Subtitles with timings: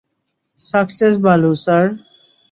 [0.59, 1.85] Success বালু, sir.